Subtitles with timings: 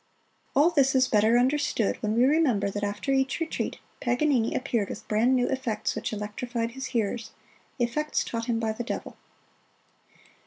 [0.55, 5.07] All this is better understood when we remember that after each retreat, Paganini appeared with
[5.07, 7.29] brand new effects which electrified his hearers
[7.77, 9.15] "effects taught him by the devil."